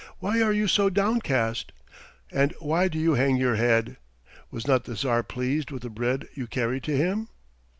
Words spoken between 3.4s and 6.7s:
head. Was not the Tsar pleased with the bread you